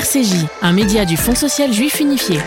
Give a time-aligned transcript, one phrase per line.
[0.00, 2.38] RCJ, un média du Fonds social juif unifié.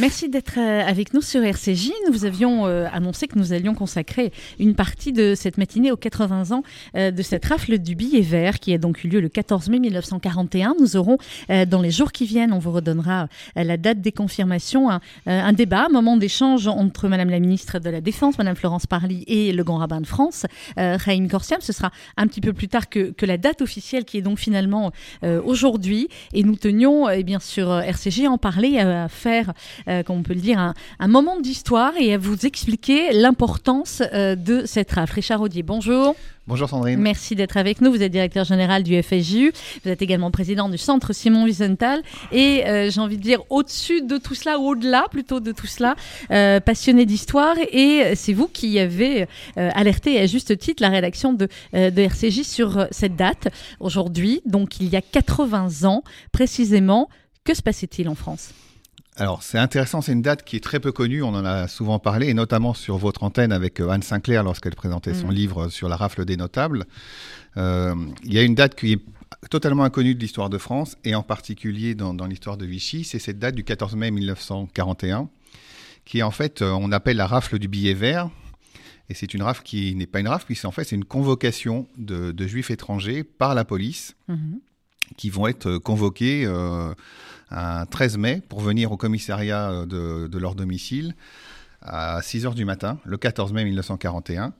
[0.00, 1.90] Merci d'être euh, avec nous sur RCJ.
[2.06, 5.96] Nous vous avions euh, annoncé que nous allions consacrer une partie de cette matinée aux
[5.96, 6.62] 80 ans
[6.94, 9.80] euh, de cette rafle du billet vert qui a donc eu lieu le 14 mai
[9.80, 10.76] 1941.
[10.78, 14.88] Nous aurons dans les jours qui viennent, on vous redonnera la date des confirmations,
[15.26, 19.24] un, débat, un moment d'échange entre Madame la ministre de la Défense, Madame Florence Parly
[19.26, 20.46] et le grand rabbin de France,
[20.76, 21.60] Raïm Korsiam.
[21.60, 24.38] Ce sera un petit peu plus tard que, que la date officielle qui est donc
[24.38, 24.92] finalement
[25.44, 26.08] aujourd'hui.
[26.32, 29.52] Et nous tenions, et bien sûr, RCJ à en parler, à faire
[29.88, 34.36] euh, comme on peut le dire, un, moment d'histoire et à vous expliquer l'importance euh,
[34.36, 35.14] de cette rafle.
[35.14, 36.14] Richard Audier, bonjour.
[36.46, 36.98] Bonjour Sandrine.
[37.00, 37.90] Merci d'être avec nous.
[37.90, 39.52] Vous êtes directeur général du FSJU.
[39.84, 42.02] Vous êtes également président du centre Simon Wiesenthal.
[42.32, 45.94] Et euh, j'ai envie de dire au-dessus de tout cela, au-delà plutôt de tout cela,
[46.60, 47.56] passionné d'histoire.
[47.72, 52.86] Et c'est vous qui avez alerté à juste titre la rédaction de, de RCJ sur
[52.90, 53.48] cette date
[53.80, 54.40] aujourd'hui.
[54.46, 57.08] Donc il y a 80 ans précisément.
[57.44, 58.52] Que se passait-il en France?
[59.18, 61.98] Alors c'est intéressant, c'est une date qui est très peu connue, on en a souvent
[61.98, 65.32] parlé, et notamment sur votre antenne avec euh, Anne Sinclair lorsqu'elle présentait son mm.
[65.32, 66.84] livre sur la rafle des notables.
[67.56, 67.94] Euh,
[68.24, 69.00] il y a une date qui est
[69.50, 73.40] totalement inconnue de l'histoire de France, et en particulier dans, l'histoire de Vichy, c'est cette
[73.40, 75.28] date du 14 mai 1941,
[76.04, 78.30] qui est en fait, euh, on appelle la rafle du billet vert,
[79.10, 82.46] et c'est une rafle qui n'est pas une rafle, puisqu'en fait c'est une convocation de,
[82.46, 84.60] juifs étrangers par la police, mm-hmm.
[85.16, 86.46] qui vont être convoqués
[87.50, 91.14] un 13 mai pour venir au commissariat euh, de, leur domicile
[91.82, 94.52] à 6 heures du matin, le 14 mai 1941.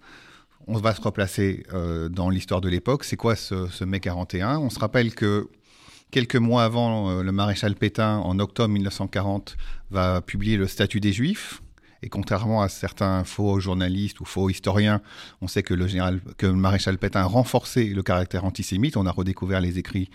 [0.67, 3.05] On va se replacer euh, dans l'histoire de l'époque.
[3.05, 5.49] C'est quoi ce, mai 41 On se rappelle que
[6.11, 9.57] quelques mois avant, euh, le maréchal Pétain, en octobre 1940,
[9.91, 11.63] va publier le statut des Juifs.
[12.03, 15.01] Et contrairement à certains faux journalistes ou faux historiens,
[15.41, 18.97] on sait que le, général, que le maréchal Pétain a renforcé le caractère antisémite.
[18.97, 20.09] On a redécouvert les écrits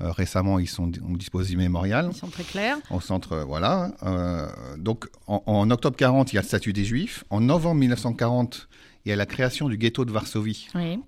[0.00, 2.08] euh, récemment, ils sont, on dispose du mémorial.
[2.12, 2.78] Ils sont très clairs.
[2.90, 3.92] Au centre, euh, voilà.
[4.04, 4.48] Euh,
[4.78, 7.24] donc en, octobre 40, il y a le statut des Juifs.
[7.30, 8.68] En novembre 1940,
[9.04, 10.68] il y a la création du ghetto de Varsovie.
[10.74, 11.00] Oui.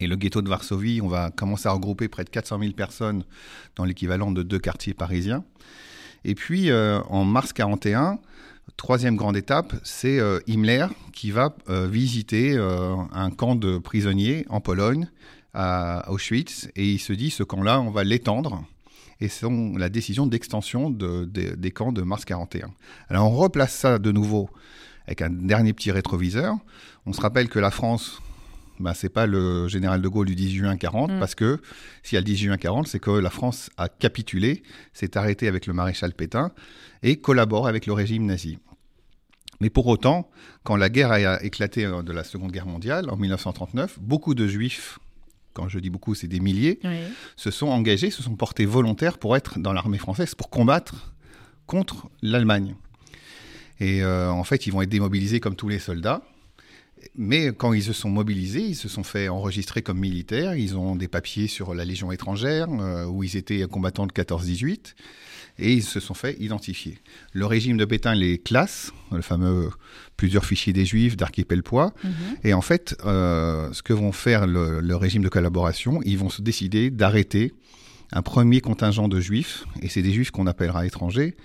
[0.00, 3.24] Et le ghetto de Varsovie, on va commencer à regrouper près de 400 000 personnes
[3.76, 5.44] dans l'équivalent de deux quartiers parisiens.
[6.24, 8.18] Et puis, en mars 41,
[8.76, 14.44] Troisième grande étape, c'est euh, Himmler qui va euh, visiter euh, un camp de prisonniers
[14.48, 15.08] en Pologne,
[15.54, 18.64] à Auschwitz, et il se dit ce camp-là, on va l'étendre.
[19.20, 22.70] Et c'est la décision d'extension des camps de mars 41.
[23.08, 24.50] Alors on replace ça de nouveau
[25.06, 26.56] avec un dernier petit rétroviseur.
[27.06, 28.20] On se rappelle que la France,
[28.80, 31.18] bah, c'est pas le général de Gaulle du 18 juin 40, mm.
[31.18, 31.60] parce que
[32.02, 35.48] s'il y a le 18 juin 40, c'est que la France a capitulé, s'est arrêtée
[35.48, 36.52] avec le maréchal Pétain
[37.02, 38.58] et collabore avec le régime nazi.
[39.60, 40.30] Mais pour autant,
[40.64, 44.46] quand la guerre a éclaté euh, de la Seconde Guerre mondiale, en 1939, beaucoup de
[44.46, 44.98] juifs,
[45.54, 46.78] quand je dis beaucoup, c'est des milliers,
[47.36, 51.14] se sont engagés, se sont portés volontaires pour être dans l'armée française, pour combattre
[51.66, 52.74] contre l'Allemagne.
[53.80, 56.22] Et euh, en fait, ils vont être démobilisés comme tous les soldats.
[57.14, 60.54] Mais quand ils se sont mobilisés, ils se sont fait enregistrer comme militaires.
[60.54, 64.94] Ils ont des papiers sur la Légion étrangère, euh, où ils étaient combattants de 14-18,
[65.58, 66.98] et ils se sont fait identifier.
[67.32, 69.70] Le régime de Pétain les classe, le fameux
[70.16, 71.94] plusieurs fichiers des Juifs d'Archipel-Poix.
[72.04, 72.10] Mhm.
[72.44, 76.42] Et en fait, euh, ce que vont faire le, régime de collaboration, ils vont se
[76.42, 77.52] décider d'arrêter
[78.12, 81.36] un premier contingent de Juifs, et c'est des Juifs qu'on appellera étrangers,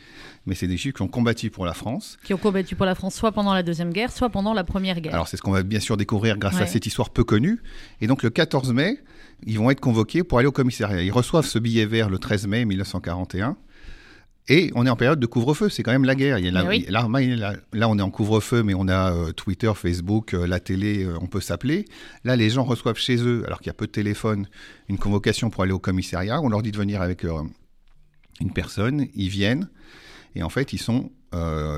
[0.45, 2.17] mais c'est des Juifs qui ont combattu pour la France.
[2.23, 4.99] Qui ont combattu pour la France soit pendant la Deuxième Guerre, soit pendant la Première
[5.01, 5.13] Guerre.
[5.13, 7.61] Alors c'est ce qu'on va bien sûr découvrir grâce à cette histoire peu connue.
[7.99, 8.99] Et donc le 14 mai,
[9.45, 11.01] ils vont être convoqués pour aller au commissariat.
[11.01, 13.57] Ils reçoivent ce billet vert le 13 mai 1941.
[14.47, 16.39] Et on est en période de couvre-feu, c'est quand même la guerre.
[16.39, 20.47] Il y a là, on est en couvre-feu, mais on a euh, Twitter, Facebook, euh,
[20.47, 21.85] la télé, euh, on peut s'appeler.
[22.23, 24.47] Là, les gens reçoivent chez eux, alors qu'il y a peu de téléphone,
[24.89, 26.41] une convocation pour aller au commissariat.
[26.41, 29.69] On leur dit de venir avec une personne, ils viennent.
[30.35, 31.11] Et en fait, ils sont,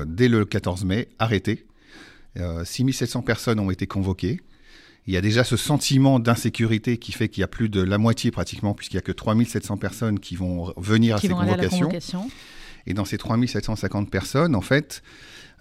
[0.06, 1.66] dès le 14 mai, arrêtés.
[2.38, 4.40] Euh, 6700 personnes ont été convoquées.
[5.06, 7.98] Il y a déjà ce sentiment d'insécurité qui fait qu'il y a plus de la
[7.98, 11.90] moitié pratiquement, puisqu'il n'y a que 3700 personnes qui vont venir à ces convocations.
[12.86, 15.02] Et dans ces 3750 personnes, en fait,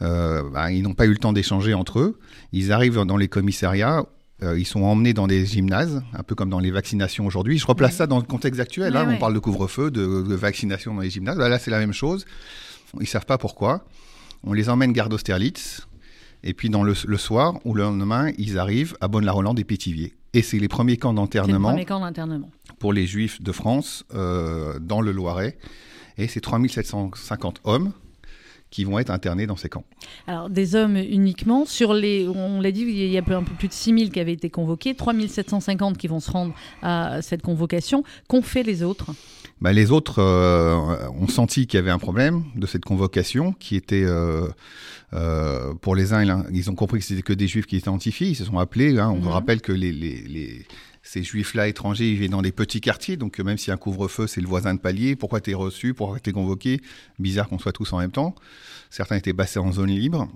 [0.02, 2.20] euh, bah, ils n'ont pas eu le temps d'échanger entre eux.
[2.52, 4.06] Ils arrivent dans les commissariats
[4.44, 7.58] euh, ils sont emmenés dans des gymnases, un peu comme dans les vaccinations aujourd'hui.
[7.58, 8.98] Je replace ça dans le contexte actuel.
[8.98, 9.08] Hein.
[9.10, 11.38] On parle de couvre-feu, de, vaccination dans les gymnases.
[11.38, 12.26] Bah, là, c'est la même chose.
[13.00, 13.86] Ils savent pas pourquoi.
[14.44, 15.88] On les emmène garde Austerlitz.
[16.46, 20.14] Et puis dans le, soir ou le lendemain, ils arrivent à Bonne-la-Rolande et Pétivier.
[20.34, 21.78] Et c'est les premiers camps d'enterrement
[22.80, 25.58] pour les Juifs de France euh, dans le Loiret.
[26.18, 27.92] Et c'est 3750 hommes
[28.74, 29.84] qui vont être internés dans ces camps.
[30.26, 31.66] Alors, des hommes uniquement.
[31.66, 34.34] Sur les, on l'a dit, il y a un peu plus de 6000 qui avaient
[34.34, 38.04] été convoqués, 3750 qui vont se rendre à cette convocation.
[38.28, 39.12] Qu'ont fait les autres?
[39.62, 43.76] Bah, les autres euh, ont senti qu'il y avait un problème de cette convocation, qui
[43.76, 44.48] était euh,
[45.14, 48.28] euh, pour les uns, ils ont compris que c'était que des juifs qui étaient identifiés,
[48.28, 48.98] ils se sont appelés.
[48.98, 50.66] Hein, on mm rappelle que les, les, les
[51.04, 53.78] ces juifs-là étrangers, ils vivaient dans des petits quartiers, donc même s'il y a un
[53.78, 55.18] couvre-feu, c'est le voisin de palier.
[55.18, 56.80] Pourquoi tu es reçu Pourquoi tu es convoqué?
[57.20, 58.34] Bizarre qu'on soit tous en même temps.
[58.90, 60.30] Certains étaient passés en zone libre.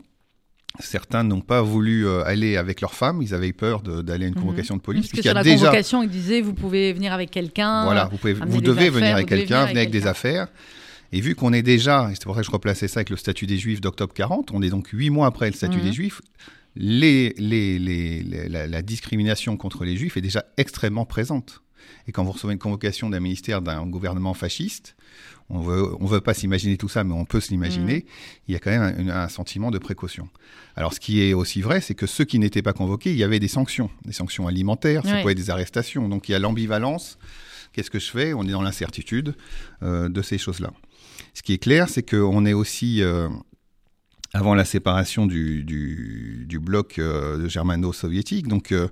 [0.80, 4.36] Certains n'ont pas voulu euh, aller avec leurs femmes, ils avaient peur d'aller à une
[4.36, 4.42] mhm.
[4.42, 5.08] convocation de police.
[5.08, 7.86] Parce que sur la convocation, ils disaient vous pouvez venir avec quelqu'un.
[7.86, 10.48] Voilà, vous, pouvez, vous devez venir avec quelqu'un, venez avec, des affaires.
[11.14, 13.16] Et vu qu'on est déjà, et c'est pour ça que je replaçais ça avec le
[13.16, 15.94] statut des Juifs d'octobre 40, on est donc huit mois après le statut des mhm.
[15.94, 16.22] Juifs,
[16.78, 21.64] les, les, les, la, discrimination contre les juifs est déjà extrêmement présente.
[22.08, 24.96] Et quand vous recevez une convocation d'un ministère d'un gouvernement fasciste,
[25.50, 28.04] on veut, on veut pas s'imaginer tout ça, mais on peut se l'imaginer, mm.
[28.48, 30.30] il y a quand même un, sentiment de précaution.
[30.76, 33.24] Alors ce qui est aussi vrai, c'est que ceux qui n'étaient pas convoqués, il y
[33.24, 36.08] avait des sanctions, des sanctions alimentaires, ça pouvait être des arrestations.
[36.08, 37.18] Donc il y a l'ambivalence.
[37.74, 38.34] Qu'est-ce que je fais?
[38.34, 39.36] On est dans l'incertitude
[39.84, 40.72] euh, de ces choses-là.
[41.34, 43.30] Ce qui est clair, c'est qu'on est aussi euh,
[44.34, 48.48] avant la séparation du, du, bloc euh, germano-soviétique.
[48.48, 48.88] Donc euh,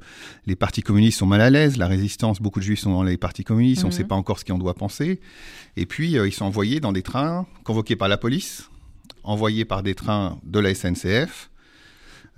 [0.45, 3.17] les partis communistes sont mal à l'aise, la résistance, beaucoup de juifs sont dans les
[3.17, 4.09] partis communistes, on ne sait mhm.
[4.09, 5.19] pas encore ce qu'on doit penser.
[5.77, 8.69] Et puis euh, ils sont envoyés dans des trains convoqués par la police,
[9.23, 11.49] envoyés par des trains de la SNCF,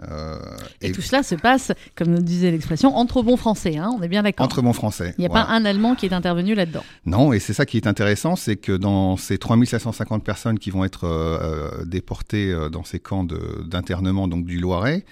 [0.08, 0.38] euh,
[0.82, 4.08] et, tout cela se passe, comme nous disait l'expression, entre bons Français, hein, on est
[4.08, 4.46] bien d'accord.
[4.46, 5.16] Entre bons Français.
[5.18, 6.84] Il n'y a pas un Allemand qui est intervenu là-dedans.
[7.06, 10.84] Non, et c'est ça qui est intéressant, c'est que dans ces 3750 personnes qui vont
[10.84, 11.40] être euh,
[11.82, 15.06] euh, déportées dans ces camps d'internement donc du Loiret,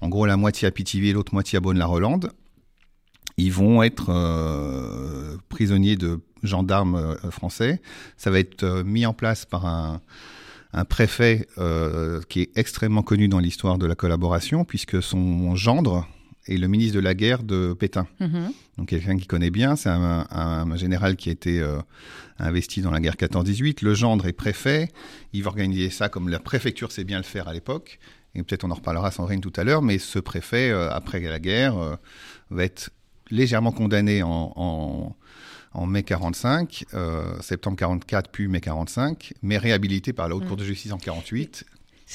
[0.00, 2.30] en gros la moitié à Pithiviers, l'autre moitié à Bonne-la-Rolande,
[3.36, 4.12] ils vont être
[5.48, 7.80] prisonniers de gendarmes français.
[8.16, 10.00] Ça va être mis en place par un
[10.72, 16.06] un préfet euh, qui est extrêmement connu dans l'histoire de la collaboration, puisque son gendre
[16.46, 18.06] est le ministre de la guerre de Pétain.
[18.20, 18.52] Mhm.
[18.78, 21.78] Donc quelqu'un qui connaît bien, c'est un, général qui a été euh,
[22.38, 23.84] investi dans la guerre 14-18.
[23.84, 24.90] Le gendre est préfet,
[25.32, 27.98] il va organiser ça comme la préfecture sait bien le faire à l'époque.
[28.34, 31.38] Et peut-être on en reparlera Sandrine tout à l'heure, mais ce préfet, euh, après la
[31.38, 31.98] guerre,
[32.50, 32.90] va être
[33.30, 35.16] légèrement condamné en en
[35.86, 40.48] mai 45, euh, septembre 44, puis mai 45, mais réhabilité par la Haute mm.
[40.48, 41.64] Cour de justice en 48.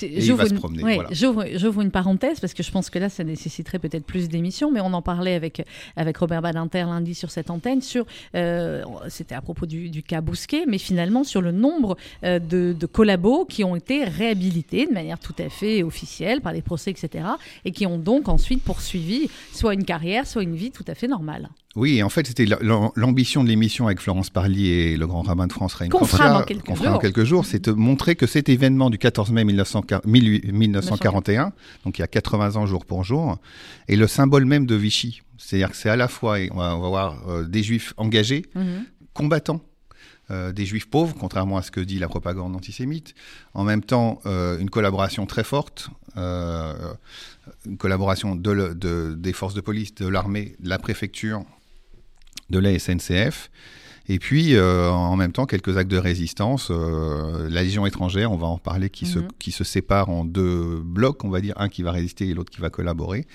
[0.01, 0.99] il va se promener.
[1.11, 4.81] J'ouvre une parenthèse parce que je pense que là, ça nécessiterait peut-être plus d'émissions, mais
[4.81, 5.65] on en parlait avec,
[5.95, 7.81] avec Robert Badinter lundi sur cette antenne.
[7.81, 8.05] Sur,
[8.35, 12.85] euh, c'était à propos du, cas Bousquet, mais finalement sur le nombre euh, de, de,
[12.85, 17.25] collabos qui ont été réhabilités de manière tout à fait officielle par des procès, etc.,
[17.65, 21.07] et qui ont donc ensuite poursuivi soit une carrière, soit une vie tout à fait
[21.07, 21.49] normale.
[21.75, 22.45] Oui, en fait, c'était
[22.95, 26.29] l'ambition de l'émission avec Florence Parly et le grand rabbin de France, Reine Qu'on fera
[26.29, 26.99] dans quelques jours.
[26.99, 31.51] quelques jours, c'est de montrer que cet événement du 14 mai 1941,
[31.83, 33.39] donc il y a 80 ans jour pour jour,
[33.87, 35.23] est le symbole même de Vichy.
[35.39, 38.85] C'est-à-dire que c'est à la fois, on va, voir euh, des juifs engagés, mhm.
[39.13, 39.61] combattants,
[40.29, 43.15] euh, des juifs pauvres, contrairement à ce que dit la propagande antisémite.
[43.55, 46.97] En même temps, euh, une collaboration très forte, une
[47.79, 51.43] collaboration de, des forces de police, de l'armée, de la préfecture,
[52.53, 53.49] de la SNCF.
[54.09, 56.67] Et puis, euh, en même temps, quelques actes de résistance.
[56.71, 59.29] Euh, la Légion étrangère, on va en parler, qui, se, mhm.
[59.39, 62.51] qui se sépare en deux blocs, on va dire, un qui va résister et l'autre
[62.51, 63.25] qui va collaborer.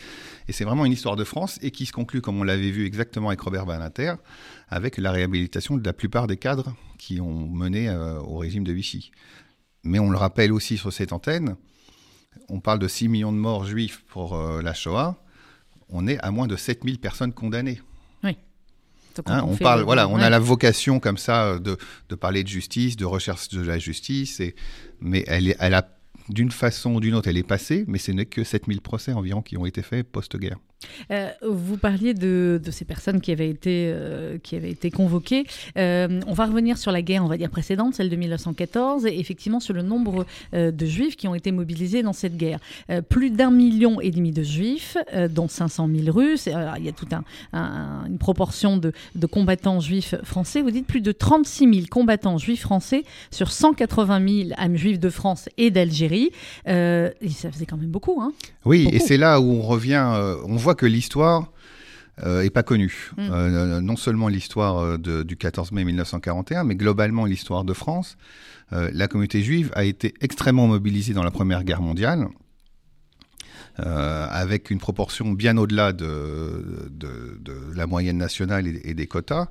[0.47, 2.85] Et c'est vraiment une histoire de France et qui se conclut, comme on l'avait vu
[2.85, 4.15] exactement avec Robert Banater,
[4.69, 8.73] avec la réhabilitation de la plupart des cadres qui ont mené euh, au régime de
[8.73, 9.11] Vichy.
[9.85, 11.57] Mais on le rappelle aussi sur cette antenne,
[12.51, 15.17] on parle de 6 millions de morts juifs pour la Shoah.
[15.89, 17.81] On est à moins de 7000 personnes condamnées.
[19.27, 21.77] Hein, on, parle, voilà, on a la vocation comme ça euh, de,
[22.09, 24.55] de, parler de justice, de recherche de la justice, et,
[25.01, 25.89] mais elle, est, elle a
[26.29, 29.43] d'une façon ou d'une autre, elle est passée, mais ce n'est que 7000 procès environ
[29.43, 30.59] qui ont été faits post-guerre.
[31.11, 35.45] Euh, vous parliez de, ces personnes qui avaient été, euh, qui avaient été convoquées.
[35.77, 39.19] Euh, on va revenir sur la guerre, on va dire précédente, celle de 1914, et
[39.19, 42.59] effectivement sur le nombre de juifs qui ont été mobilisés dans cette guerre.
[43.09, 44.97] plus d'un million et demi de juifs,
[45.31, 46.47] dont 500 000 russes.
[46.47, 47.25] il y a toute un,
[48.07, 50.63] une proportion de, de, combattants juifs français.
[50.63, 55.11] Vous dites plus de 36 000 combattants juifs français sur 180 000 âmes juifs de
[55.11, 56.31] France et d'Algérie.
[56.67, 58.21] et ça faisait quand même beaucoup.
[58.21, 58.33] Hein
[58.65, 60.05] oui, et c'est là où on revient,
[60.47, 61.51] on voit que l'histoire
[62.25, 63.11] euh, est pas connue.
[63.17, 63.29] Mm.
[63.31, 68.17] Euh, non seulement l'histoire euh, du 14 mai 1941, mais globalement l'histoire de France.
[68.71, 72.29] la communauté juive a été extrêmement mobilisée dans la Première Guerre mondiale.
[73.79, 79.47] avec une proportion bien au-delà de, de, la moyenne nationale et, des quotas,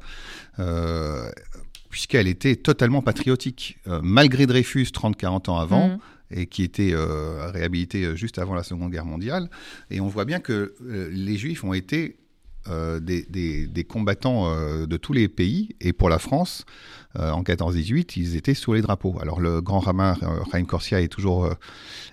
[1.90, 3.80] puisqu'elle était totalement patriotique.
[4.04, 6.00] malgré Dreyfus 30-40 ans avant, mm.
[6.32, 9.50] Et qui était réhabilité juste avant la Seconde Guerre mondiale.
[9.90, 10.76] Et on voit bien que
[11.12, 12.18] les Juifs ont été
[12.70, 14.54] des, des, combattants
[14.86, 16.66] de tous les pays, et pour la France,
[17.16, 19.18] en 14-18, ils étaient sous les drapeaux.
[19.22, 20.18] Alors le grand rabbin
[20.52, 21.50] Chaim Corsia est toujours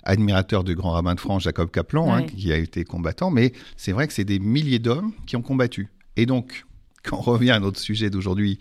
[0.05, 3.93] admirateur du grand rabbin de France, Jacob Kaplan, hein, qui a été combattant, mais c'est
[3.93, 5.89] vrai que c'est des milliers d'hommes qui ont combattu.
[6.17, 6.65] Et donc,
[7.09, 8.59] quand on revient à notre sujet d'aujourd'hui,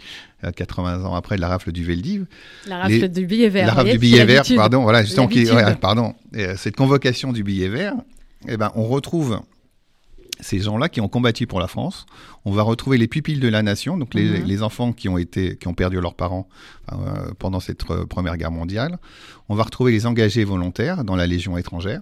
[0.55, 2.25] 80 euh, ans après de la rafle du Veldiv.
[2.67, 3.67] La rafle du billet vert.
[3.67, 5.45] La rafle du billet vert, pardon, voilà, justement, qui,
[5.81, 7.93] pardon, euh, cette convocation du billet vert,
[8.47, 9.39] eh ben, on retrouve
[10.39, 12.05] ces gens-là qui ont combattu pour la France.
[12.43, 14.63] On va retrouver les pupilles de la nation, donc les, mhm.
[14.63, 16.47] enfants qui ont été, qui ont perdu leurs parents
[16.91, 16.95] euh,
[17.39, 18.97] pendant cette première guerre mondiale.
[19.47, 22.01] On va retrouver les engagés volontaires dans la Légion étrangère.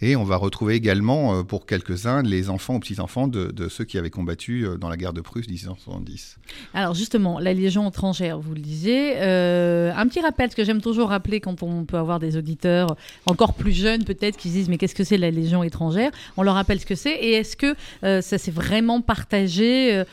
[0.00, 3.96] Et on va retrouver également, euh, pour quelques-uns, les enfants ou petits-enfants de, ceux qui
[3.96, 6.38] avaient combattu euh, dans la guerre de Prusse 1870.
[6.74, 9.14] Alors justement, la Légion étrangère, vous le disiez.
[9.16, 12.96] Euh, un petit rappel, ce que j'aime toujours rappeler quand on peut avoir des auditeurs
[13.26, 16.10] encore plus jeunes peut-être qui disent mais qu'est-ce que c'est la Légion étrangère?
[16.36, 20.04] On leur rappelle ce que c'est et est-ce que ça s'est vraiment partagé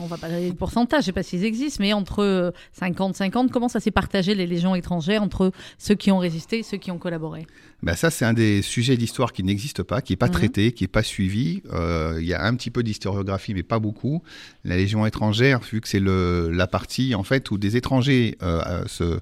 [0.00, 3.68] on va pas donner le pourcentage, je sais pas s'ils existent, mais entre 50-50, comment
[3.68, 6.98] ça s'est partagé les légions étrangères entre ceux qui ont résisté et ceux qui ont
[6.98, 7.46] collaboré?
[7.82, 10.32] Ben Ça, c'est un des sujets d'histoire qui n'existe pas, qui n'est pas mhm.
[10.32, 11.62] traité, qui n'est pas suivi.
[11.72, 14.22] Euh, il y a un petit peu d'historiographie, mais pas beaucoup.
[14.64, 19.20] La Légion étrangère, vu que c'est la partie en fait où des étrangers euh, se,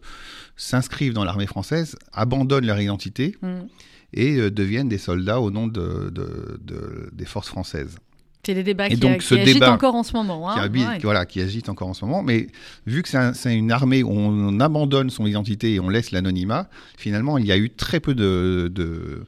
[0.57, 3.67] s'inscrivent dans l'armée française, abandonnent leur identité mhm.
[4.13, 6.13] et euh, deviennent des soldats au nom de,
[7.13, 7.97] des forces françaises.
[8.45, 10.51] C'est des débats qui, donc, ce agitent encore en ce moment.
[10.51, 12.23] Hein qui, Voilà, qui agite encore en ce moment.
[12.23, 12.47] Mais
[12.87, 17.37] vu que c'est une armée où on abandonne son identité et on laisse l'anonymat, finalement,
[17.37, 19.27] il y a eu très peu de,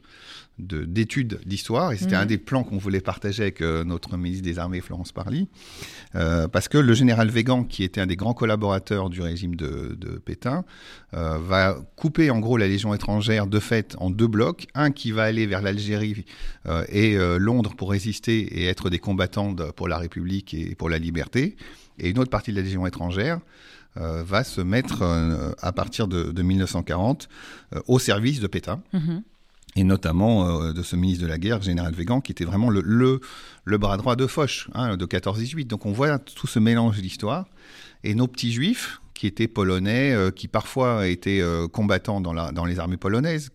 [0.59, 2.29] d'études d'histoire, et c'était un mm.
[2.29, 5.49] des plans qu'on voulait partager avec euh, notre ministre des Armées, Florence Parly,
[6.15, 9.97] euh, parce que le général Végan, qui était un des grands collaborateurs du régime de,
[10.25, 10.65] Pétain,
[11.15, 15.11] euh, va couper en gros la Légion étrangère de fait en deux blocs, un qui
[15.11, 16.25] va aller vers l'Algérie
[16.89, 21.57] et Londres pour résister et être des combattants pour la République et pour la liberté,
[21.99, 23.41] et une autre partie de la Légion étrangère
[23.97, 25.03] va se mettre
[25.61, 27.29] à partir de, 1940
[27.87, 28.83] au service de Pétain.
[28.95, 29.23] Mm-hmm
[29.77, 33.21] et notamment euh, de ce ministre de la Guerre, général Végan, qui était vraiment le,
[33.67, 35.67] bras droit de Foch, hein, de 14-18.
[35.67, 37.47] Donc on voit tout ce mélange d'histoire.
[38.05, 42.51] Et nos petits juifs, qui étaient polonais, euh, qui parfois étaient euh, combattants dans, la,
[42.51, 43.51] dans les armées polonaises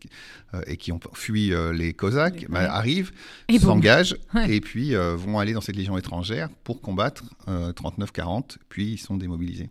[0.53, 3.11] euh, et qui ont fui les Cosaques, bah, arrivent,
[3.59, 4.15] s'engagent
[4.47, 9.67] et puis vont aller dans cette légion étrangère pour combattre 39-40, puis ils sont démobilisés.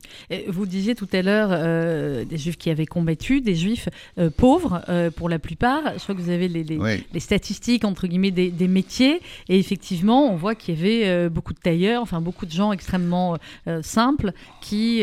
[0.49, 3.89] vous disiez tout à l'heure des juifs qui avaient combattu, des juifs
[4.37, 4.83] pauvres
[5.17, 5.95] pour la plupart.
[5.97, 9.23] Je crois que vous avez les, les, statistiques entre guillemets des, des, métiers.
[9.49, 13.39] Et effectivement on voit qu'il y avait beaucoup de tailleurs, enfin beaucoup de gens extrêmement
[13.81, 15.03] simples qui,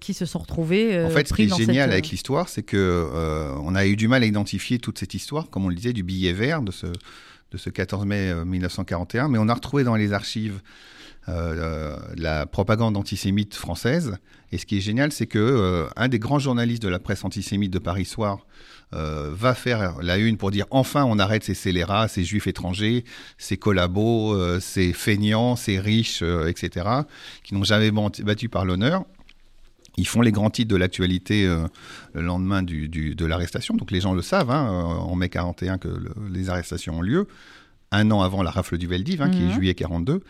[0.00, 0.96] qui se sont retrouvés.
[0.96, 3.86] Euh, en fait, ce qui est génial avec euh, l'histoire, c'est que euh, on a
[3.86, 6.62] eu du mal à identifier toute cette histoire, comme on le disait, du billet vert
[6.62, 10.60] de ce, de ce 14 mai 1941, mais on a retrouvé dans les archives
[11.26, 14.16] la propagande antisémite française.
[14.50, 17.72] Et ce qui est génial, c'est que un des grands journalistes de la presse antisémite
[17.72, 18.46] de Paris Soir
[18.90, 23.04] va faire la une pour dire enfin on arrête ces scélérats, ces juifs étrangers,
[23.38, 26.86] ces collabos, ces feignants, ces riches, etc.,
[27.44, 27.92] qui n'ont jamais
[28.24, 29.04] battu par l'honneur.
[29.96, 31.66] Ils font les grands titres de l'actualité euh,
[32.14, 33.74] le lendemain du, de l'arrestation.
[33.74, 35.88] Donc les gens le savent, hein, euh, en mai 41, que
[36.32, 37.26] les arrestations ont lieu.
[37.92, 39.52] Un an avant la rafle du Veldiv, hein, qui est mhm.
[39.52, 40.20] juillet 42.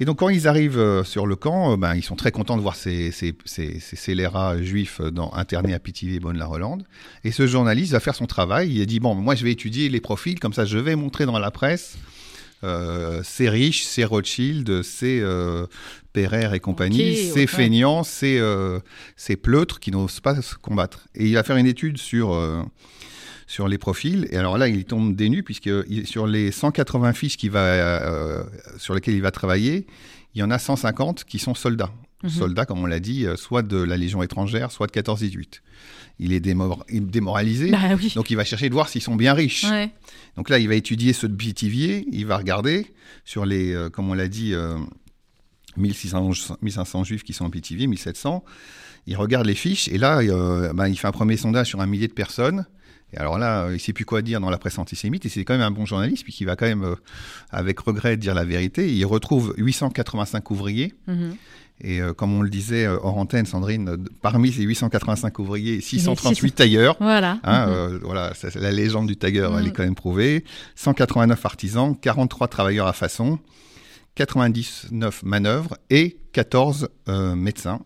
[0.00, 2.62] Et donc quand ils arrivent euh, sur le camp, ben, ils sont très contents de
[2.62, 6.84] voir ces, ces, ces, scélérats juifs dans, internés à Pithiviers et Bonne-la-Rolande.
[7.24, 8.72] Et ce journaliste va faire son travail.
[8.72, 11.26] Il a dit, bon, moi je vais étudier les profils, comme ça je vais montrer
[11.26, 11.96] dans la presse
[12.64, 15.66] euh, c'est riche, c'est Rothschild, c'est euh,
[16.16, 18.78] et compagnie, c'est feignant, c'est euh,
[19.42, 21.06] pleutre qui n'osent pas se combattre.
[21.14, 22.62] Et il va faire une étude sur, euh,
[23.46, 24.28] sur les profils.
[24.30, 25.70] Et alors là, il tombe des nues, puisque
[26.06, 28.44] sur les 180 fiches qui va,
[28.78, 29.86] sur lesquelles il va travailler,
[30.34, 31.92] il y en a 150 qui sont soldats.
[32.24, 32.30] Mhm.
[32.30, 35.60] Soldats, comme on l'a dit, soit de la Légion étrangère, soit de 14-18
[36.18, 37.70] il est démoralisé.
[37.70, 37.78] Bah
[38.14, 39.66] donc il va chercher de voir s'ils sont bien riches.
[40.36, 42.86] Donc là, il va étudier ceux de Bitivier, il va regarder
[43.24, 44.54] sur les, euh, comme on l'a dit,
[45.76, 48.44] 1600, euh, 1500 juifs qui sont en Bitivier, 1700.
[49.06, 51.86] Il regarde les fiches et là, euh, ben, il fait un premier sondage sur un
[51.86, 52.66] millier de personnes.
[53.12, 55.44] Et alors là, il ne sait plus quoi dire dans la presse antisémite, et c'est
[55.44, 56.96] quand même un bon journaliste, puisqu'il va quand même,
[57.50, 58.92] avec regret, dire la vérité.
[58.92, 60.94] Il retrouve 885 ouvriers.
[61.06, 61.36] Mhm.
[61.80, 65.80] Et euh, comme on le disait euh, hors antenne, Sandrine, euh, parmi ces 885 ouvriers,
[65.80, 66.96] 638 tailleurs.
[67.00, 67.40] Voilà.
[67.42, 67.98] Hein, mhm.
[68.02, 69.72] voilà la légende du tailleur, elle est mhm.
[69.72, 70.44] quand même prouvée.
[70.76, 73.38] 189 artisans, 43 travailleurs à façon,
[74.14, 76.88] 99 manœuvres et 14
[77.36, 77.80] médecins.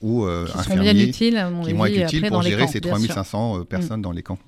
[0.00, 1.30] ou infirmiers qui
[1.72, 4.38] vont être utiles pour gérer ces 3500 personnes dans les camps.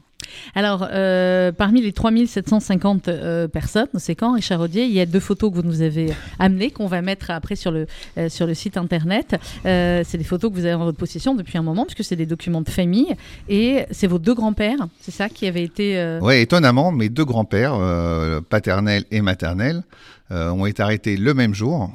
[0.54, 5.06] Alors, euh, parmi les 3750 euh, personnes dans ces camps, Richard Rodier, il y a
[5.06, 7.86] deux photos que vous nous avez amenées, qu'on va mettre après sur le,
[8.18, 9.36] euh, sur le site internet.
[9.66, 12.16] Euh, c'est des photos que vous avez en votre possession depuis un moment, puisque c'est
[12.16, 13.14] des documents de famille.
[13.48, 15.98] Et c'est vos deux grands-pères, c'est ça, qui avaient été.
[15.98, 19.82] euh, Ouais, étonnamment, mes deux grands-pères, euh, paternels et maternels,
[20.30, 21.90] euh, ont été arrêtés le même jour,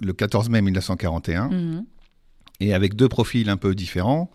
[0.00, 1.84] le 14 mai 1941, mhm.
[2.60, 4.30] et avec deux profils un peu différents.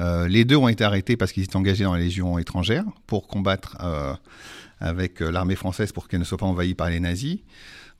[0.00, 3.26] Euh, les deux ont été arrêtés parce qu'ils étaient engagés dans la Légion étrangère pour
[3.26, 4.14] combattre euh,
[4.80, 7.38] avec euh, l'armée française pour qu'elle ne soit pas envahie par les nazis.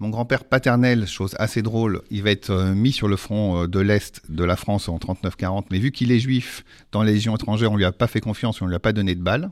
[0.01, 4.23] Mon grand-père paternel, chose assez drôle, il va être mis sur le front de l'Est
[4.29, 7.77] de la France en 39-40, mais vu qu'il est juif dans la Légion étrangère, on
[7.77, 9.51] lui a pas fait confiance, on lui a pas donné de balles.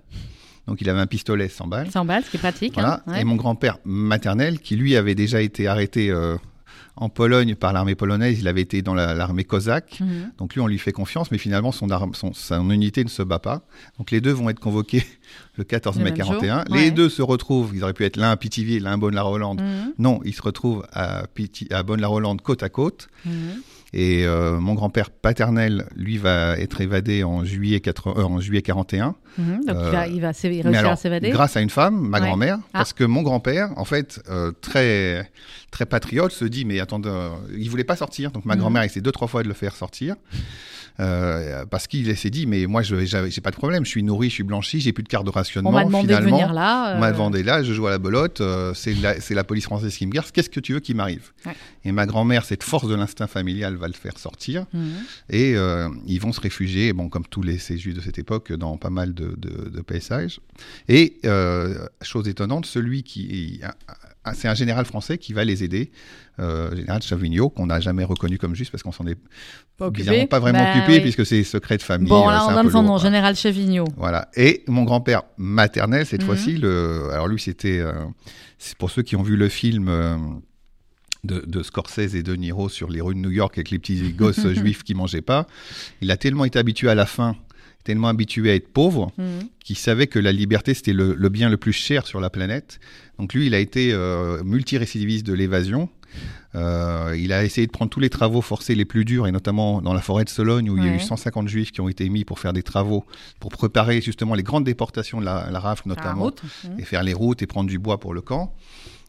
[0.67, 1.91] Donc il avait un pistolet sans balles.
[1.91, 2.75] 100 balles, ce qui est pratique.
[2.75, 3.03] Voilà.
[3.07, 3.21] hein, ouais.
[3.21, 6.37] Et mon grand-père maternel, qui lui avait déjà été arrêté euh,
[6.97, 10.01] en Pologne par l'armée polonaise, il avait été dans la- l'armée cosaque.
[10.01, 10.33] Mhm.
[10.39, 13.23] Donc lui, on lui fait confiance, mais finalement, son, arme- son, son unité ne se
[13.23, 13.63] bat pas.
[13.99, 15.05] Donc les deux vont être convoqués
[15.57, 16.65] le 14 Le mai même jour, 41.
[16.71, 16.81] ouais.
[16.85, 19.61] Les deux se retrouvent, ils auraient pu être l'un à Pithiviers, l'un à Bonne-la-Rolande.
[19.61, 19.93] Mhm.
[19.99, 23.09] Non, ils se retrouvent à, Piti- à Bonne-la-Rolande côte à côte.
[23.27, 23.33] Mhm.
[23.93, 28.61] Et euh, mon grand-père paternel, lui, va être évadé en juillet, 80 euh, en juillet
[28.63, 29.15] 41.
[29.39, 29.47] Mhm.
[29.47, 31.31] Donc il Euh, va, il va réussir alors, à s'évader.
[31.31, 32.27] grâce à une femme, ma Ouais.
[32.27, 32.79] grand-mère, Ah.
[32.79, 35.31] parce que mon grand-père, en fait, euh, très
[35.71, 38.61] très patriote, se dit mais attendez, euh, il voulait pas sortir, donc ma Mhm.
[38.61, 40.17] grand-mère essaie deux trois fois de le faire sortir.
[40.99, 44.29] Euh, parce qu'il s'est dit mais moi je j'ai pas de problème, je suis nourri,
[44.31, 45.71] je suis blanchi, j'ai plus de carte de rationnement.
[45.71, 46.95] On m'a demandé de finalement, venir là.
[46.97, 49.95] on m'a euh, demandé là, je joue à la belote, euh, c'est la, police française
[49.95, 51.53] qui me garde, qu'est-ce que tu veux qui m'arrive Ouais.
[51.85, 54.67] Et ma grand-mère, cette force de l'instinct familial va le faire sortir.
[54.73, 54.91] mhm.
[55.31, 55.55] Et
[56.07, 59.15] ils vont se réfugier, bon, comme tous les juifs de cette époque, dans pas mal
[59.15, 60.41] de, de, de paysages.
[60.89, 61.21] Et
[62.03, 63.61] chose étonnante, celui qui.
[64.35, 65.91] C'est un général français qui va les aider,
[66.41, 69.17] euh, général Chavignot, qu'on n'a jamais reconnu comme juif parce qu'on s'en est
[69.77, 70.27] Pas occupé.
[70.27, 71.01] pas vraiment Bah, occupé, oui.
[71.01, 72.09] puisque c'est secret de famille.
[72.09, 73.05] Bon, euh, là, on donne son nom, voilà.
[73.05, 73.87] Général Chavignot.
[73.97, 74.29] Voilà.
[74.37, 76.27] Et mon grand-père maternel, cette Mhm.
[76.27, 77.11] fois-ci, le...
[77.13, 77.79] alors lui, c'était.
[77.79, 77.93] euh,
[78.59, 79.89] c'est pour ceux qui ont vu le film.
[79.89, 80.17] euh,
[81.25, 84.13] de, de Scorsese et de Niro sur les rues de New York avec les petits
[84.13, 85.49] gosses juifs qui mangeaient pas.
[86.01, 87.35] Il a tellement été habitué à la faim,
[87.87, 89.49] tellement habitué à être pauvre, Mhm.
[89.65, 92.79] qu'il savait que la liberté c'était le, le bien le plus cher sur la planète.
[93.19, 95.89] Donc lui, il a été euh, multirécidiviste de l'évasion.
[96.55, 99.83] Euh, il a essayé de prendre tous les travaux forcés les plus durs, et notamment
[99.83, 102.09] dans la forêt de Sologne, où il y a eu 150 juifs qui ont été
[102.09, 103.05] mis pour faire des travaux,
[103.41, 106.31] pour préparer justement les grandes déportations de la, la RAF À la notamment.
[106.65, 106.81] Mhm.
[106.81, 108.55] et faire les routes et prendre du bois pour le camp.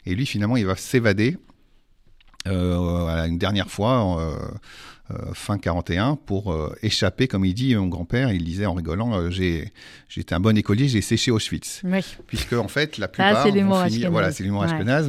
[0.06, 1.36] Et lui, finalement, il va s'évader
[2.46, 4.36] euh, une dernière fois, euh,
[5.34, 9.30] fin 41, pour euh, échapper, comme il dit, mon grand-père, il disait en rigolant, euh,
[9.30, 9.72] j'ai
[10.08, 11.80] j'étais un bon écolier, j'ai séché Auschwitz.
[11.84, 12.00] Oui.
[12.26, 13.42] Puisque, en fait, la plupart.
[13.42, 14.12] c'est l'humour.
[14.12, 14.28] Voilà,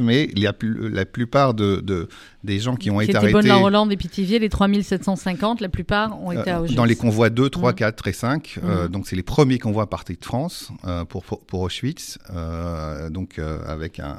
[0.02, 2.08] mais la, plus- la plupart de, de-
[2.42, 3.32] des gens qui ont été arrêtés.
[3.32, 6.76] Bonne-la-Rolande et Pithiviers, les 3750, la plupart ont été à Euh, Auschwitz.
[6.76, 7.76] dans les convois 2, 3, Mhm.
[7.76, 8.58] 4 et 5.
[8.64, 8.88] euh, Mhm.
[8.92, 12.18] donc, c'est les premiers convois partis de France euh, pour, pour, Auschwitz.
[12.34, 14.18] euh, donc, euh, avec un,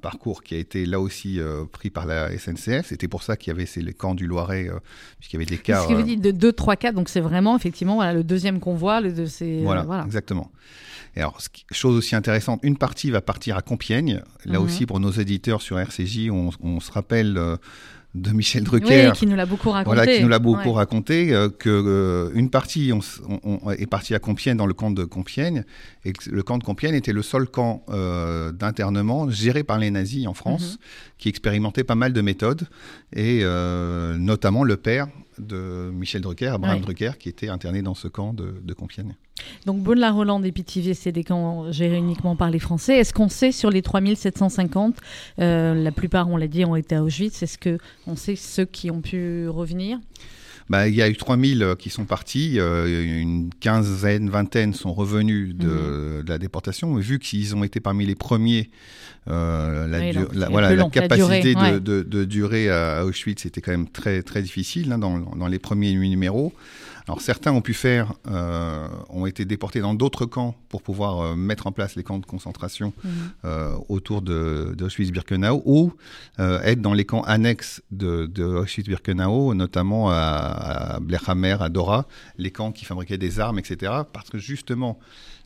[0.00, 2.86] parcours qui a été là aussi euh, pris par la SNCF.
[2.86, 4.78] C'était pour ça qu'il y avait ces, les camps du Loiret, euh,
[5.18, 5.82] puisqu'il y avait des cas.
[5.82, 8.22] ce que vous euh, dites de 2, 3, 4, donc c'est vraiment effectivement voilà, le
[8.24, 9.00] deuxième convoi.
[9.00, 10.04] Le, de ces, Voilà, euh, voilà.
[10.04, 10.50] exactement.
[11.16, 14.20] Et alors, ce qui- chose aussi intéressante, une partie va partir à Compiègne.
[14.44, 14.64] Là Mhm.
[14.66, 17.55] aussi, pour nos éditeurs sur RCJ, on, on se rappelle euh,
[18.14, 19.08] de Michel Drucker.
[19.08, 19.94] Oui, qui nous l'a beaucoup raconté.
[19.94, 20.74] Voilà, qui nous l'a beaucoup Ouais.
[20.76, 23.00] raconté, euh, que euh, une partie on
[23.44, 25.64] on- est partie à Compiègne, dans le camp de Compiègne,
[26.06, 29.90] et que le camp de Compiègne était le seul camp euh, d'internement géré par les
[29.90, 30.78] nazis en France, Mhm.
[31.18, 32.66] qui expérimentait pas mal de méthodes,
[33.14, 36.82] et euh, notamment le père de Michel Drucker, Abraham Ouais.
[36.82, 39.14] Drucker, qui était interné dans ce camp de, de Compiègne.
[39.66, 42.96] Donc Bonne-la-Rolande et Pithiviers, c'est des camps gérés uniquement par les Français.
[42.98, 44.96] Est-ce qu'on sait sur les 3750,
[45.40, 48.90] euh, la plupart, on l'a dit, ont été à Auschwitz, est-ce qu'on sait ceux qui
[48.90, 49.98] ont pu revenir?
[50.68, 54.92] Bah, il y a eu 3000 euh, qui sont partis, euh, une quinzaine, vingtaine sont
[54.92, 56.22] revenus de, Mhm.
[56.24, 58.70] de la déportation, mais vu qu'ils ont été parmi les premiers,
[59.28, 61.16] euh, la, Oui, du- donc la- c'est voilà, la long, la capacité
[61.54, 62.04] durée, de, ouais.
[62.04, 66.52] de- à Auschwitz était quand même très, très difficile hein, dans, dans les premiers numéros.
[67.08, 71.36] Alors certains ont pu faire, euh, ont été déportés dans d'autres camps pour pouvoir euh,
[71.36, 73.10] mettre en place les camps de concentration Mhm.
[73.44, 75.92] euh, autour de, d'Auschwitz-Birkenau ou
[76.38, 82.06] être dans les camps annexes de, de Auschwitz-Birkenau, notamment à, à Blechhammer, à Dora,
[82.38, 83.92] les camps qui fabriquaient des armes, etc.
[84.12, 84.98] Parce que justement,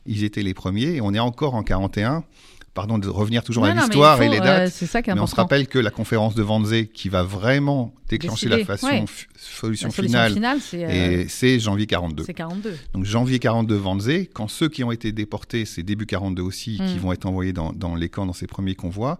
[0.07, 2.23] ils étaient les premiers et on est encore en 41.
[2.73, 4.71] Pardon de revenir toujours Non, à l'histoire et les euh, dates.
[4.71, 7.21] c'est ça qui est mais on se rappelle que la conférence de Wannsee, qui va
[7.23, 9.03] vraiment déclencher la façon ouais.
[9.35, 12.23] solution, La solution finale, finale, c'est euh, janvier 42.
[12.23, 12.77] c'est 42.
[12.93, 16.95] Donc janvier 42 Wannsee, quand ceux qui ont été déportés, c'est début 42 aussi, qui
[16.95, 16.99] Mm.
[16.99, 19.19] vont être envoyés dans, dans les camps dans ces premiers convois.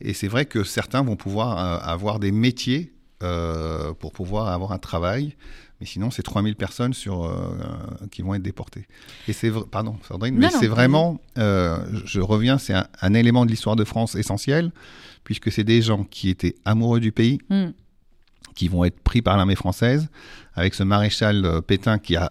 [0.00, 4.72] Et c'est vrai que certains vont pouvoir euh, avoir des métiers euh, pour pouvoir avoir
[4.72, 5.36] un travail.
[5.80, 7.58] Mais sinon, c'est 3000 personnes sur, euh,
[8.10, 8.86] qui vont être déportées.
[9.28, 13.76] Et c'est, pardon, Sandrine, mais c'est vraiment, euh, je reviens, c'est un, élément de l'histoire
[13.76, 14.72] de France essentiel,
[15.24, 17.68] puisque c'est des gens qui étaient amoureux du pays, mm.
[18.54, 20.08] qui vont être pris par l'armée française,
[20.54, 22.30] avec ce maréchal Pétain qui a,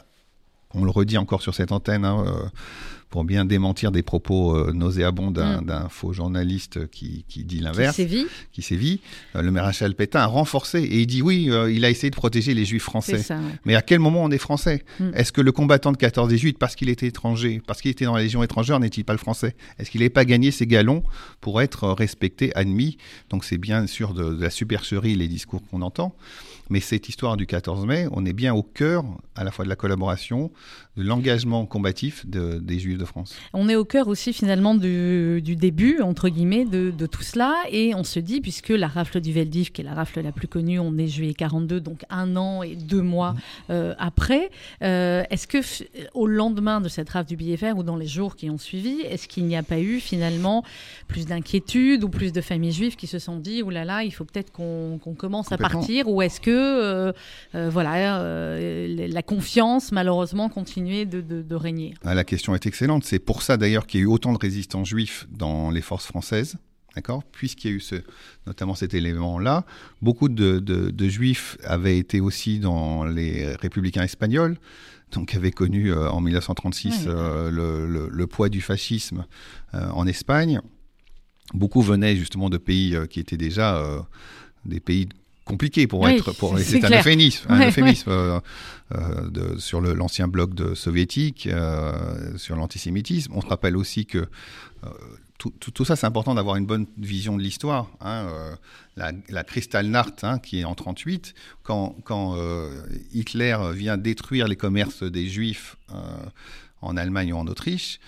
[0.75, 2.51] on le redit encore sur cette antenne, hein,
[3.09, 5.65] pour bien démentir des propos euh, nauséabonds mm.
[5.65, 7.95] d'un faux journaliste qui, qui dit l'inverse.
[7.95, 8.25] Qui sévit.
[8.51, 9.01] Qui sévit.
[9.35, 12.15] Euh, le maréchal Pétain a renforcé et il dit oui, euh, il a essayé de
[12.15, 13.25] protéger les juifs français.
[13.65, 15.11] Mais à quel moment on est français mm.
[15.15, 18.21] Est-ce que le combattant de 14-18, parce qu'il était étranger, parce qu'il était dans la
[18.21, 21.03] Légion étrangère, n'est-il pas le français Est-ce qu'il n'avait pas gagné ses galons
[21.41, 22.97] pour être respecté, admis
[23.29, 26.15] Donc c'est bien sûr de, de la supercherie les discours qu'on entend.
[26.69, 29.03] Mais cette histoire du 14 mai, on est bien au cœur
[29.35, 30.51] à la fois de la collaboration,
[30.97, 33.35] de l'engagement combatif des Juifs de France.
[33.53, 37.55] On est au cœur aussi finalement du, début, entre guillemets, de, tout cela.
[37.71, 40.47] Et on se dit, puisque la rafle du Veldiv, qui est la rafle la plus
[40.47, 43.37] connue, on est juillet 42, donc un an et deux mois mmh.
[43.71, 44.49] euh, après,
[44.83, 45.59] euh, est-ce que
[46.13, 49.27] au lendemain de cette rafle du vert ou dans les jours qui ont suivi, est-ce
[49.27, 50.63] qu'il n'y a pas eu finalement
[51.07, 54.11] plus d'inquiétude ou plus de familles juives qui se sont dit, oulala, là là, il
[54.11, 57.13] faut peut-être qu'on commence à partir Ou est-ce que euh,
[57.55, 63.03] euh, voilà, euh, la confiance, malheureusement, continuait de, régner ah, La question est excellente.
[63.03, 66.05] C'est pour ça, d'ailleurs, qu'il y a eu autant de résistants juifs dans les forces
[66.05, 66.57] françaises.
[66.95, 67.23] D'accord?
[67.23, 67.95] Puisqu'il y a eu ce,
[68.47, 69.63] notamment cet élément-là,
[70.01, 74.57] beaucoup de, juifs avaient été aussi dans les républicains espagnols,
[75.11, 79.25] donc avaient connu en 1936 le, poids du fascisme
[79.73, 80.61] en Espagne.
[81.53, 83.83] Beaucoup venaient justement de pays qui étaient déjà
[84.65, 85.07] des pays
[85.49, 88.39] compliqué pour être pour c'est un euphémisme, un euphémisme euh,
[88.93, 94.27] euh, de, sur l'ancien bloc de soviétique euh, sur l'antisémitisme on se rappelle aussi que
[95.37, 97.89] tout, tout, ça, c'est important d'avoir une bonne vision de l'histoire.
[98.01, 98.27] Hein,
[98.97, 101.33] la, la Kristallnacht, hein, qui est en 38,
[101.63, 102.35] quand, quand
[103.13, 105.77] Hitler vient détruire les commerces des Juifs
[106.81, 108.01] en Allemagne ou en Autriche,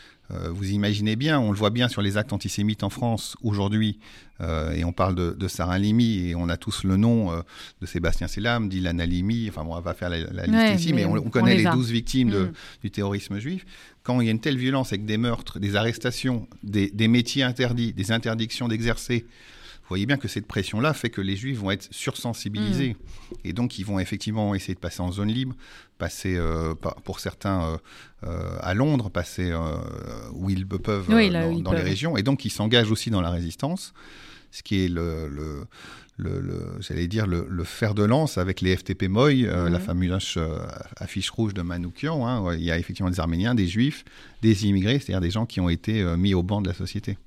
[0.51, 3.99] vous imaginez bien, on le voit bien sur les actes antisémites en France aujourd'hui,
[4.41, 7.41] euh, et on parle de, de Sarah Limi, et on a tous le nom euh,
[7.81, 11.55] de Sébastien Selam, d'Ilan Halimi, enfin on va faire la, liste ici, mais, on, connaît
[11.55, 12.51] les, douze victimes mm.
[12.81, 13.65] du terrorisme juif.
[14.03, 17.93] Quand il y a une telle violence avec des meurtres, des arrestations, des, métiers interdits,
[17.93, 19.25] des interdictions d'exercer,
[19.91, 22.93] voyez bien que cette pression-là fait que les Juifs vont être sursensibilisés.
[22.93, 23.35] Mm.
[23.45, 25.55] Et donc, ils vont effectivement essayer de passer en zone libre,
[25.97, 26.39] passer,
[27.03, 27.79] pour certains,
[28.23, 29.77] euh, à Londres, passer euh,
[30.33, 33.95] où ils peuvent euh, dans, les régions, et donc ils s'engagent aussi dans la résistance,
[34.51, 35.27] ce qui est le,
[36.17, 39.79] le, j'allais dire le, fer de lance avec les FTP Moy, la mhm.
[39.79, 40.37] fameuse
[40.97, 42.27] affiche rouge de Manoukian.
[42.27, 44.05] Hein, il y a effectivement des Arméniens, des Juifs,
[44.41, 47.17] des immigrés, c'est-à-dire des gens qui ont été mis au banc de la société.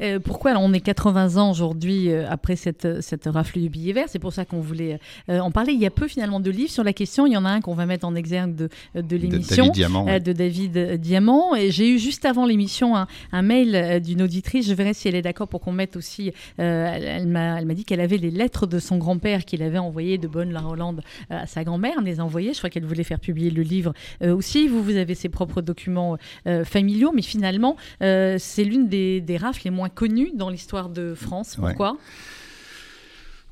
[0.00, 4.06] Euh, pourquoi on est 80 ans aujourd'hui euh, après cette, cette rafle du billet vert?
[4.08, 5.72] C'est pour ça qu'on voulait euh, en parler.
[5.72, 7.26] Il y a peu finalement de livres sur la question.
[7.26, 11.00] Il y en a un qu'on va mettre en exergue de, de l'émission de, David
[11.00, 11.54] Diamant.
[11.54, 14.68] Et j'ai eu juste avant l'émission un, mail d'une auditrice.
[14.68, 16.32] Je verrai si elle est d'accord pour qu'on mette aussi.
[16.58, 21.02] elle m'a dit qu'elle avait les lettres de son grand-père qu'il avait envoyées de Bonne-la-Hollande
[21.30, 21.94] à sa grand-mère.
[21.98, 22.52] Elle les a envoyées.
[22.52, 23.92] Je crois qu'elle voulait faire publier le livre
[24.24, 24.68] aussi.
[24.68, 26.16] Vous, vous avez ses propres documents
[26.64, 31.56] familiaux, mais finalement, c'est l'une des, des rafles les moins connus dans l'histoire de France.
[31.56, 31.96] Pourquoi?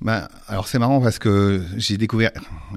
[0.02, 2.30] Ben, alors c'est marrant parce que j'ai découvert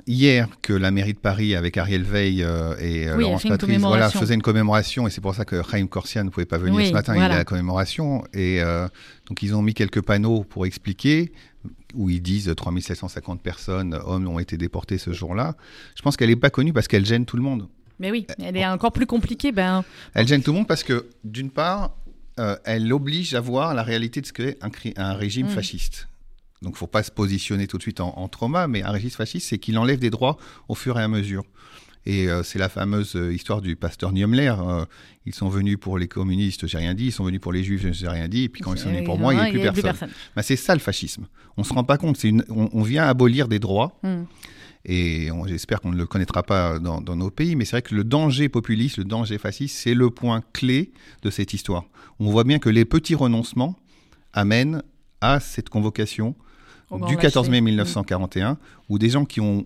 [0.07, 4.09] hier que la mairie de Paris avec Ariel Veil euh, et euh, Laurence Patrice voilà,
[4.09, 6.91] faisait une commémoration et c'est pour ça que Chaim Corsia ne pouvait pas venir ce
[6.91, 8.89] matin, il est à la commémoration et euh,
[9.29, 11.31] donc ils ont mis quelques panneaux pour expliquer
[11.93, 15.55] où ils disent 3750 personnes, hommes ont été déportés ce jour-là.
[15.95, 17.69] Je pense qu'elle n'est pas connue parce qu'elle gêne tout le monde.
[18.03, 19.53] Mais oui, elle est encore plus compliquée.
[19.53, 19.81] Ben...
[20.13, 21.95] Elle gêne tout le monde parce que d'une part,
[22.37, 25.51] euh, elle oblige à voir la réalité de ce qu'est un, un, régime mm.
[25.51, 26.09] fasciste.
[26.61, 29.09] Donc, il ne faut pas se positionner tout de suite en, trauma, mais un régime
[29.09, 30.37] fasciste, c'est qu'il enlève des droits
[30.67, 31.45] au fur et à mesure.
[32.05, 34.53] Et euh, c'est la fameuse euh, histoire du pasteur Niemler.
[35.25, 37.05] ils sont venus pour les communistes, j'ai rien dit.
[37.05, 38.43] Ils sont venus pour les juifs, j'ai rien dit.
[38.43, 40.09] Et puis quand ils sont venus pour moi, il n'y a, plus personne.
[40.35, 41.25] Ben, c'est ça le fascisme.
[41.55, 42.21] On ne se rend pas compte.
[42.25, 43.97] Une, on, vient abolir des droits.
[44.03, 44.23] Mm.
[44.85, 48.03] Et j'espère qu'on ne le connaîtra pas dans, nos pays, mais c'est vrai que le
[48.03, 50.91] danger populiste, le danger fasciste, c'est le point clé
[51.21, 51.85] de cette histoire.
[52.19, 53.77] On voit bien que les petits renoncements
[54.33, 54.83] amènent
[55.21, 56.35] à cette convocation
[57.07, 58.57] du 14 mai 1941,
[58.89, 59.65] où des gens qui ont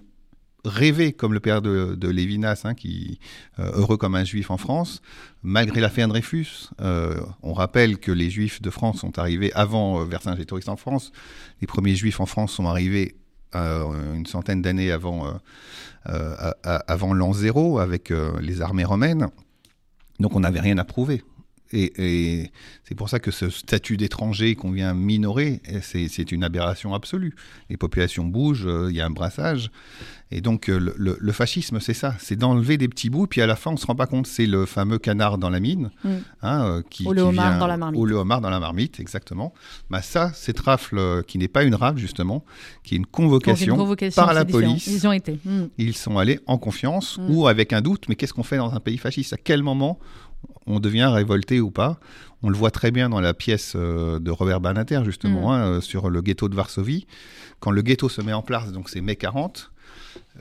[0.68, 3.20] rêvé, comme le père de, Lévinas, hein, qui
[3.60, 5.02] euh, heureux comme un juif en France,
[5.44, 6.70] malgré l'affaire Dreyfus.
[6.82, 11.12] Euh, on rappelle que les juifs de France sont arrivés avant euh, Vercingétorix en France.
[11.62, 13.16] Les premiers juifs en France sont arrivés
[13.54, 15.34] une centaine d'années avant, euh,
[16.10, 19.30] euh, avant l'an zéro avec les armées romaines.
[20.20, 21.24] Donc on n'avait rien à prouver.
[21.74, 22.52] Et,
[22.84, 27.36] c'est pour ça que ce statut d'étranger qu'on vient minorer, c'est une aberration absolue.
[27.70, 29.72] Les populations bougent, euh, il y a un brassage.
[30.30, 33.56] Et donc euh, le, fascisme, c'est ça, c'est d'enlever des petits bouts, puis à la
[33.56, 35.90] fin, on ne se rend pas compte, c'est le fameux canard dans la mine.
[36.04, 36.10] Mm.
[36.42, 38.02] Hein, euh, qui, ou le homard dans la marmite.
[38.02, 39.54] Ou le homard dans la marmite, exactement.
[39.90, 42.44] Bah, ça, cette rafle, qui n'est pas une rafle, justement,
[42.84, 43.78] qui est une convocation,
[44.16, 44.88] par la police.
[44.88, 45.40] Ils ont été.
[45.46, 45.64] Mm.
[45.78, 47.30] Ils sont allés en confiance mm.
[47.30, 49.32] ou avec un doute, mais qu'est-ce qu'on fait dans un pays fasciste?
[49.32, 49.98] À quel moment
[50.66, 51.98] on devient révolté ou pas.
[52.44, 55.54] On le voit très bien dans la pièce euh, de Robert Banater, justement, mm.
[55.54, 57.08] hein, euh, sur le ghetto de Varsovie.
[57.60, 59.72] Quand le ghetto se met en place, donc c'est mai 40,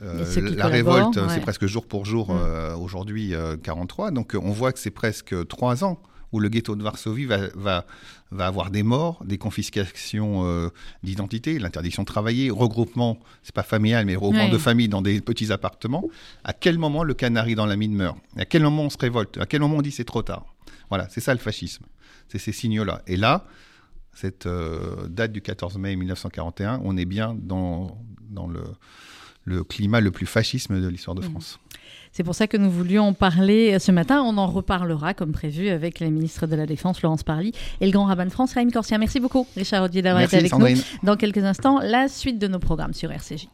[0.03, 2.79] euh, la révolte, c'est presque jour pour jour mm.
[2.79, 3.33] aujourd'hui
[3.63, 4.11] 43.
[4.11, 5.99] Donc on voit que c'est presque trois ans
[6.31, 7.85] où le ghetto de Varsovie va, va,
[8.31, 10.69] va avoir des morts, des confiscations euh,
[11.03, 15.51] d'identité, l'interdiction de travailler, regroupement, c'est pas familial, mais regroupement de familles dans des petits
[15.51, 16.03] appartements.
[16.43, 18.17] À quel moment le canari dans la mine meurt?
[18.35, 19.37] À quel moment on se révolte?
[19.37, 20.45] À quel moment on dit c'est trop tard?
[20.89, 21.85] Voilà, c'est ça le fascisme.
[22.27, 23.01] C'est ces signaux-là.
[23.07, 23.45] Et là,
[24.13, 27.97] cette euh, date du 14 mai 1941, on est bien dans,
[28.29, 28.63] dans le,
[29.45, 31.31] le climat le plus fascisme de l'histoire de mmh.
[32.17, 34.23] C'est pour ça que nous voulions parler ce matin.
[34.23, 37.91] On en reparlera, comme prévu, avec la ministre de la Défense, Laurence Parly, et le
[37.91, 38.97] grand rabbin de France, Raïm Corsia.
[38.97, 40.65] Merci beaucoup, Richard Audier, d'avoir été avec nous.
[41.03, 43.45] Dans quelques instants, la suite de nos programmes sur RCJ.